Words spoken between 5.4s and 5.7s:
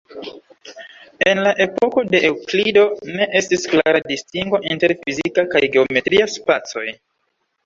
kaj